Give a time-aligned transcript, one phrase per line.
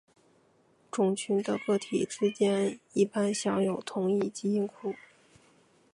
[0.89, 4.95] 种群的个体之间一般享有同一个基因库。